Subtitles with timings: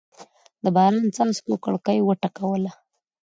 [0.63, 2.71] د باران څاڅکو کړکۍ وټکوله.